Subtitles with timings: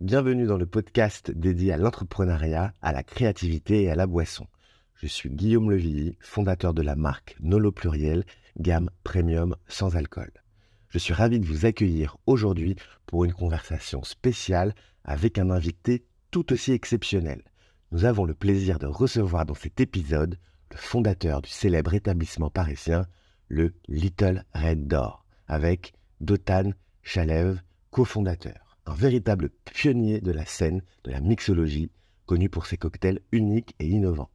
[0.00, 4.46] Bienvenue dans le podcast dédié à l'entrepreneuriat, à la créativité et à la boisson.
[4.94, 8.24] Je suis Guillaume Levilly, fondateur de la marque Nolo Pluriel,
[8.58, 10.32] gamme premium sans alcool.
[10.88, 16.52] Je suis ravi de vous accueillir aujourd'hui pour une conversation spéciale avec un invité tout
[16.52, 17.42] aussi exceptionnel.
[17.92, 20.38] Nous avons le plaisir de recevoir dans cet épisode
[20.70, 23.06] le fondateur du célèbre établissement parisien,
[23.48, 31.10] le Little Red Door, avec Dotan Chalev, cofondateur, un véritable pionnier de la scène de
[31.10, 31.90] la mixologie,
[32.26, 34.30] connu pour ses cocktails uniques et innovants.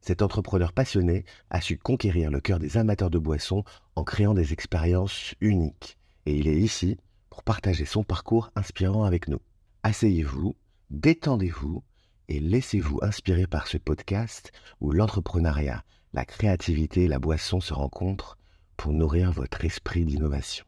[0.00, 3.64] Cet entrepreneur passionné a su conquérir le cœur des amateurs de boissons
[3.96, 5.98] en créant des expériences uniques.
[6.26, 6.96] Et il est ici
[7.30, 9.40] pour partager son parcours inspirant avec nous.
[9.82, 10.54] Asseyez-vous,
[10.90, 11.82] détendez-vous
[12.28, 15.84] et laissez-vous inspirer par ce podcast où l'entrepreneuriat,
[16.16, 18.38] la créativité et la boisson se rencontrent
[18.78, 20.64] pour nourrir votre esprit d'innovation.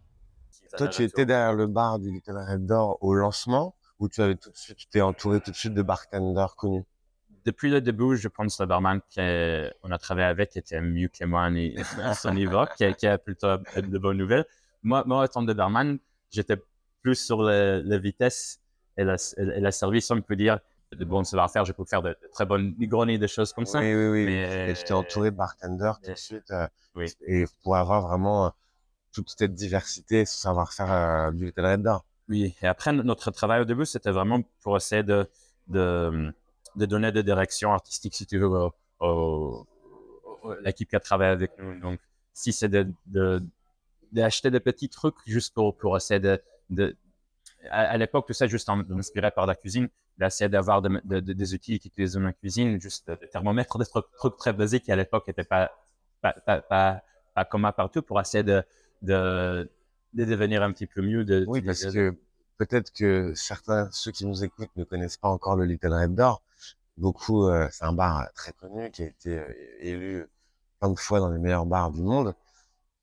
[0.77, 4.37] Toi, tu étais derrière le bar du Little Red Door au lancement ou tu avais
[4.37, 6.85] tout de suite, tu t'es entouré tout de suite de bartenders connus?
[7.47, 11.25] Depuis le début, je pense que le barman qu'on a travaillé avec était mieux que
[11.25, 11.49] moi
[12.03, 14.45] à son niveau, qui, qui a plutôt de bonnes nouvelles.
[14.83, 15.99] Moi, moi, en tant que barman,
[16.31, 16.57] j'étais
[17.01, 18.61] plus sur la, vitesse
[18.99, 20.59] et la, et la service, on peut dire
[20.93, 23.81] de bons savoir-faire, je peux faire de, très bonnes Negronis, des choses comme ça.
[23.81, 24.25] Oui, oui, oui.
[24.27, 26.51] Mais, et j'étais entouré de bartenders tout de suite.
[26.51, 27.07] Euh, oui.
[27.27, 28.51] Et pour avoir vraiment euh,
[29.13, 31.89] toute cette diversité, ce savoir-faire euh, du Little Red
[32.29, 35.29] Oui, et après, notre travail au début, c'était vraiment pour essayer de,
[35.67, 36.33] de,
[36.77, 38.49] de donner des directions artistiques, si tu veux,
[39.01, 39.67] au,
[40.63, 41.79] l'équipe qui a travaillé avec nous.
[41.81, 42.01] Donc,
[42.33, 43.43] si c'est de,
[44.13, 46.97] d'acheter des petits trucs juste pour, pour essayer de, de
[47.71, 52.15] à, l'époque, tout ça juste inspiré par la cuisine, d'essayer d'avoir des outils qui utilisent
[52.15, 55.71] dans la cuisine, juste des thermomètres, des trucs, très basiques qui à l'époque n'étaient pas
[56.21, 56.61] pas, pas,
[57.35, 58.65] pas, communs partout pour essayer de,
[59.03, 59.71] de,
[60.15, 61.25] de, devenir un petit peu mieux.
[61.25, 62.17] De, oui, parce que
[62.57, 66.43] peut-être que certains, ceux qui nous écoutent, ne connaissent pas encore le Little Red Door.
[66.97, 70.27] Beaucoup, euh, c'est un bar très connu qui a été euh, élu
[70.81, 72.35] plein de fois dans les meilleurs bars du monde.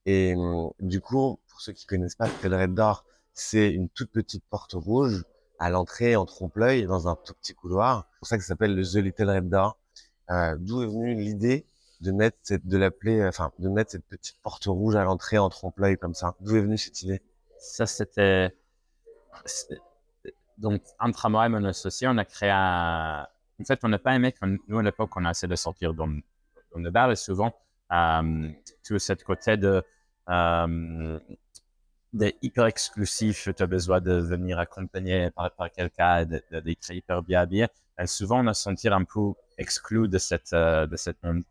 [0.06, 3.90] Et hum, du coup, pour ceux qui connaissent pas le Little Red Door, c'est une
[3.90, 5.26] toute petite porte rouge
[5.60, 8.08] à l'entrée en trompe-l'œil dans un tout petit couloir.
[8.14, 9.78] C'est pour ça que ça s'appelle le The Little Red Door.
[10.32, 11.68] Euh, D'où est venue l'idée
[12.02, 15.38] de mettre cette, de l'appeler, euh, enfin, de mettre cette petite porte rouge à l'entrée
[15.38, 16.36] en trompe-l'œil comme ça.
[16.40, 17.22] D'où est venue cette idée?
[17.60, 18.56] Ça, c'était
[20.58, 23.28] donc entre moi et mon associé, on a créé un.
[23.60, 25.94] En fait, on n'a pas aimé quand nous à l'époque, on a essayé de sortir
[25.94, 26.10] dans,
[26.76, 27.54] le bar et souvent
[27.92, 28.50] euh,
[28.86, 29.84] tout ce côté de
[30.30, 31.20] euh,
[32.16, 37.68] des hyper exclusifs, tu as besoin de venir accompagner par, quelqu'un, d'être hyper bien habillé.
[38.00, 41.44] Et souvent, on a senti un peu exclu de cette, euh, de cette monde.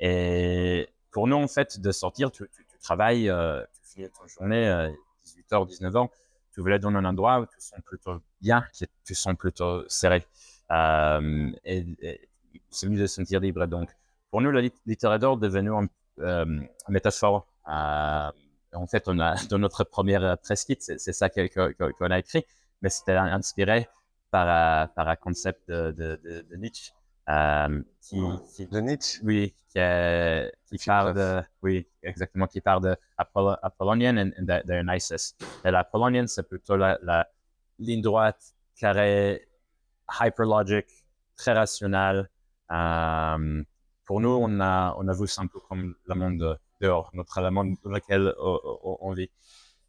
[0.00, 2.44] Et pour nous, en fait, de sortir, tu,
[2.82, 4.90] travailles, euh, tu finis ton journée, euh,
[5.26, 6.08] 18h, 19h,
[6.52, 8.64] tu voulais dans un endroit où tu sens plutôt bien,
[9.04, 10.26] tu sens plutôt serré.
[10.70, 12.28] Euh, et, et
[12.70, 13.66] c'est mieux de se sentir libre.
[13.66, 13.90] Donc,
[14.30, 15.88] pour nous, le littérature est devenu un,
[16.20, 17.46] euh, métaphore.
[18.74, 22.44] Euh, en fait, on a dans notre première press kit, c'est ça qu'on a écrit,
[22.82, 23.88] mais c'était inspiré
[24.30, 26.92] par, par un concept de, de, de, de Nietzsche.
[27.28, 28.20] Euh, qui,
[28.54, 29.20] qui, de Nietzsche?
[29.22, 35.34] Oui, qui, euh, qui parle de, oui, exactement, qui parle de Apollonian et de, Dionysus.
[35.64, 37.28] Et l'Apollonian, c'est plutôt la, la,
[37.78, 39.46] ligne droite, carré,
[40.20, 40.86] hyperlogic,
[41.36, 42.28] très rationnel.
[42.72, 43.62] Euh,
[44.04, 47.40] pour nous, on a, on a vu ça un peu comme le monde dehors, notre
[47.50, 49.30] monde dans lequel on, vit.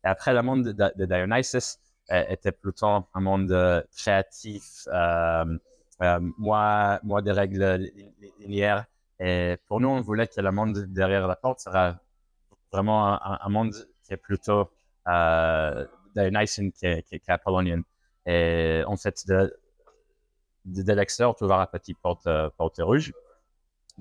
[0.03, 1.77] Et après, le monde de, Dionysus
[2.11, 5.57] euh, était plutôt un monde euh, créatif, euh,
[6.01, 7.91] euh, moi, moi des règles
[8.39, 8.85] linéaires.
[9.19, 11.99] Et pour nous, on voulait que le monde derrière la porte sera
[12.71, 13.73] vraiment un, monde
[14.03, 14.69] qui est plutôt
[15.07, 15.85] euh,
[16.15, 17.03] Dionysian qui.
[18.25, 19.57] Et en fait, de,
[20.65, 23.11] de, l'extérieur, tu la petite porte, porte rouge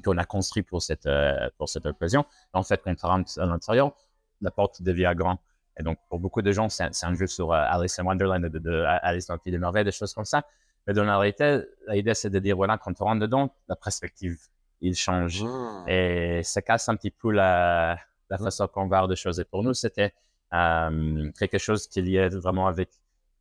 [0.04, 2.24] qu'on a construit pour cette, euh, pour cette occasion.
[2.52, 3.92] En fait, quand on rentre à l'intérieur,
[4.40, 5.38] la porte devient grande.
[5.78, 8.58] Et donc, pour beaucoup de gens, c'est un, jeu sur euh, Alice in Wonderland, de,
[8.58, 10.44] de, Alice dans le Pays des Merveilles, des choses comme ça.
[10.86, 14.38] Mais dans la réalité, l'idée, c'est de dire, voilà, quand on rentre dedans, la perspective,
[14.80, 15.44] il change.
[15.44, 15.88] Mmh.
[15.88, 17.98] Et ça casse un petit peu la,
[18.30, 18.44] la mmh.
[18.44, 19.38] façon qu'on voit des choses.
[19.38, 20.14] Et pour nous, c'était
[20.52, 22.90] euh, quelque chose qui liait vraiment avec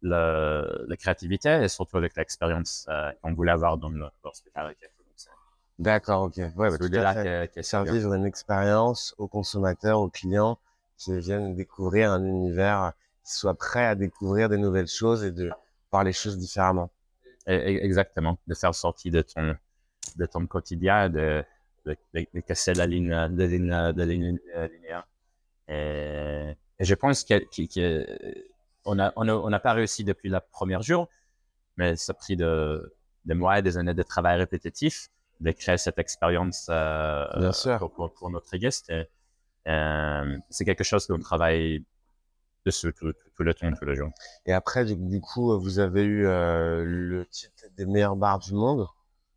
[0.02, 4.88] le, la créativité et surtout avec l'expérience euh, qu'on voulait avoir dans l'hospitalité.
[5.80, 6.38] D'accord, ok.
[6.38, 7.64] Ouais, bah, tout à fait.
[7.64, 10.58] Servir une expérience aux consommateurs, aux clients
[10.98, 12.94] qui viennent découvrir un univers,
[13.24, 15.52] qui soient prêts à découvrir des nouvelles choses et de
[15.92, 16.90] voir les choses différemment.
[17.46, 18.38] Exactement.
[18.48, 19.56] De faire sortir de ton,
[20.16, 21.44] de ton quotidien, de,
[21.86, 25.08] de, de, casser la ligne, de ligne, de ligne linéaire.
[25.70, 31.10] Et et je pense qu'on n'a on a, pas réussi depuis le premier jour,
[31.76, 32.94] mais ça a pris de,
[33.26, 38.30] des mois et des années de travail répétitif de créer cette expérience euh, pour, pour,
[38.30, 38.92] notre guest.
[39.68, 41.84] Euh, c'est quelque chose qu'on travaille
[42.66, 44.10] dessus tout, le temps, tous les jours.
[44.46, 48.88] Et après, du, coup, vous avez eu euh, le titre des meilleurs bars du monde.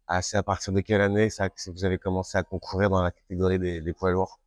[0.06, 3.02] Ah, c'est à partir de quelle année ça, que vous avez commencé à concourir dans
[3.02, 4.40] la catégorie des, des poids lourds?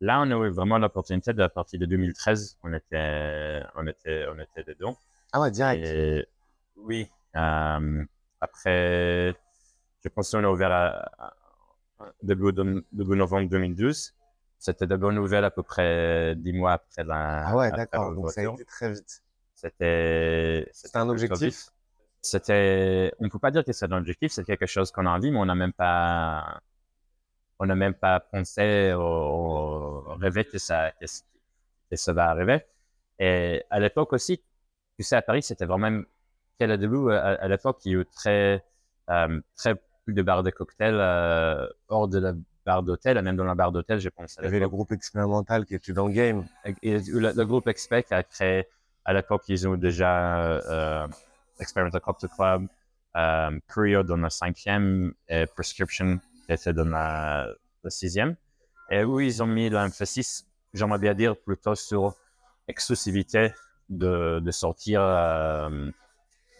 [0.00, 2.58] Là, on a eu vraiment l'opportunité de la partie de 2013.
[2.62, 4.96] On était, on était, on était dedans.
[5.32, 6.26] Ah ouais, direct.
[6.76, 7.10] oui.
[7.36, 8.04] Euh,
[8.40, 9.34] après,
[10.04, 11.34] je pense qu'on a ouvert à,
[12.22, 14.14] début, début, novembre 2012.
[14.58, 17.48] C'était de bonnes nouvelles à peu près dix mois après la.
[17.48, 18.14] Ah ouais, d'accord.
[18.14, 19.22] Donc ça a été très vite.
[19.54, 20.68] C'était.
[20.72, 21.70] C'était un objectif?
[22.20, 23.12] C'était.
[23.20, 24.32] On ne peut pas dire que c'est un objectif.
[24.32, 26.60] C'est quelque chose qu'on a envie, mais on n'a même pas
[27.58, 32.64] on n'a même pas pensé au, rêver que ça, que, ça va arriver.
[33.18, 34.38] Et à l'époque aussi,
[34.96, 36.02] tu sais, à Paris, c'était vraiment,
[36.58, 38.64] quel début, à, à l'époque, il y a eu très,
[39.10, 39.74] euh, très
[40.08, 42.32] plus de bars de cocktails euh, hors de la
[42.64, 44.38] barre d'hôtel, même dans la barre d'hôtel, je pense.
[44.38, 46.46] Il y avait le groupe expérimental qui était dans le game.
[46.82, 48.66] Et, le, groupe Expect a créé,
[49.04, 51.06] à l'époque, ils ont déjà euh,
[51.60, 52.68] Experimental Cocktail Club,
[53.18, 56.18] euh, Curio dans le cinquième et Prescription
[56.48, 57.46] était dans la,
[57.88, 58.34] sixième.
[58.90, 62.14] Et où ils ont mis l'emphasis, j'aimerais bien dire, plutôt sur
[62.66, 63.52] exclusivité
[63.90, 65.90] de, de sortir euh,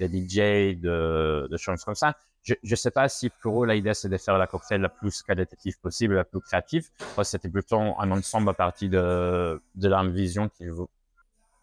[0.01, 2.15] des DJ, de, de choses comme ça.
[2.43, 5.23] Je ne sais pas si pour eux, l'idée, c'est de faire la cocktail la plus
[5.23, 6.89] qualitative possible, la plus créative.
[7.23, 10.65] C'était plutôt un ensemble à partir de, de leur vision qui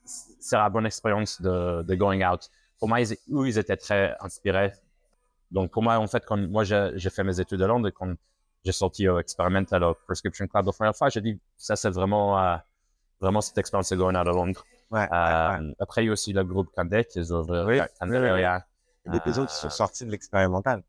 [0.05, 2.49] sera la bonne expérience de, de going out.
[2.77, 4.73] Pour moi, ils, ils étaient très inspirés
[5.51, 8.13] donc, pour moi, en fait, quand moi, j'ai fait mes études à Londres et quand
[8.63, 12.39] j'ai sorti au Experimental au Prescription Club la première fois, j'ai dit, ça, c'est vraiment,
[12.39, 12.57] euh,
[13.21, 14.65] vraiment cette expérience de going out à Londres.
[14.91, 17.87] Ouais, euh, Après, il y a aussi le groupe Candet qui ont ouvert
[19.05, 20.83] oui, Des personnes qui sont sorties de l'expérimental.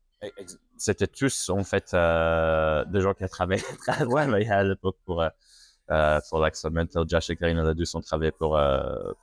[0.77, 6.19] C'était tous, en fait, euh, des gens qui ont travaillé, travaillé à l'époque pour, euh,
[6.29, 7.05] pour l'Experimental.
[7.07, 8.59] Josh et Karine ont dû travailler pour,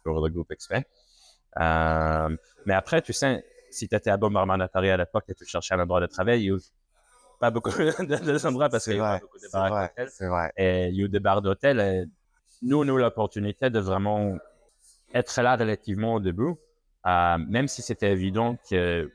[0.03, 0.85] pour le groupe Expert.
[1.57, 3.45] mais après, tu sais,
[3.75, 6.07] si tu étais à Bomberman à Paris à l'époque et tu cherchais un endroit de
[6.07, 6.59] travail, il a
[7.41, 7.71] pas beaucoup
[8.43, 9.91] d'endroits parce qu'il y a beaucoup de bars
[10.21, 10.53] vrai.
[10.57, 11.81] Et il y a des bars d'hôtel.
[11.81, 12.05] Et
[12.63, 14.37] nous, nous, l'opportunité de vraiment
[15.13, 16.55] être là relativement au début,
[17.07, 19.11] euh, même si c'était évident que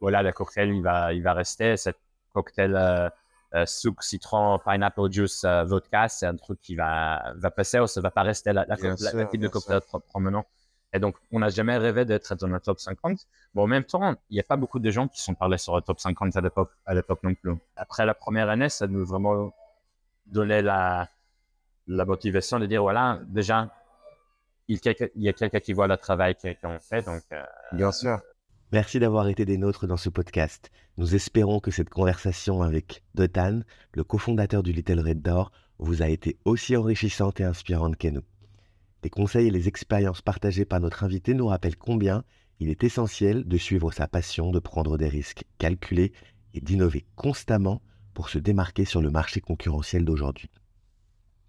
[0.00, 1.76] voilà, le cocktail, il va, il va rester.
[1.76, 1.98] Cette
[2.32, 3.08] cocktail euh,
[3.54, 7.86] euh sucre, citron, pineapple juice, euh, vodka, c'est un truc qui va, va passer ou
[7.86, 10.44] ça va pas rester la, la, la, type de cocktail promenant.
[10.92, 13.26] Et donc, on n'a jamais rêvé d'être dans le top 50.
[13.52, 15.74] Bon, en même temps, il n'y a pas beaucoup de gens qui sont parlés sur
[15.74, 17.52] le top 50 à l'époque, à l'époque non plus.
[17.76, 19.52] Après la première année, ça nous vraiment
[20.26, 21.08] donné la,
[21.88, 23.70] la motivation de dire, voilà, déjà,
[24.68, 24.80] il
[25.16, 27.04] y a quelqu'un qui voit le travail qu'on fait.
[27.04, 28.18] Donc, euh, Bien sûr.
[28.72, 30.70] Merci d'avoir été des nôtres dans ce podcast.
[30.96, 33.60] Nous espérons que cette conversation avec Dotan,
[33.92, 38.24] le cofondateur du Little Red Door, vous a été aussi enrichissante et inspirante que nous.
[39.02, 42.24] Les conseils et les expériences partagées par notre invité nous rappellent combien
[42.58, 46.12] il est essentiel de suivre sa passion, de prendre des risques calculés
[46.54, 47.82] et d'innover constamment
[48.14, 50.50] pour se démarquer sur le marché concurrentiel d'aujourd'hui.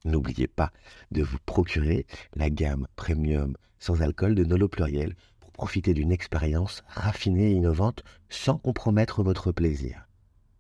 [0.06, 0.72] N'oubliez pas
[1.12, 2.06] de vous procurer
[2.36, 8.04] la gamme premium sans alcool de Nolo Pluriel pour profiter d'une expérience raffinée et innovante
[8.30, 10.08] sans compromettre votre plaisir.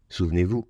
[0.09, 0.67] Souvenez-vous,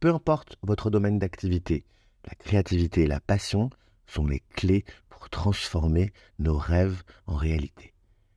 [0.00, 1.84] peu importe votre domaine d'activité,
[2.24, 3.70] la créativité et la passion
[4.06, 7.94] sont les clés pour transformer nos rêves en réalité.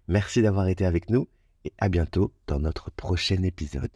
[0.08, 1.28] Merci d'avoir été avec nous
[1.66, 3.92] et à bientôt dans notre prochain épisode.